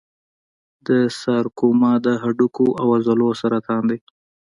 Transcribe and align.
د 0.87 0.89
سارکوما 1.21 1.93
د 2.05 2.07
هډوکو 2.23 2.67
او 2.81 2.87
عضلو 2.97 3.27
سرطان 3.41 3.83
دی. 3.89 3.99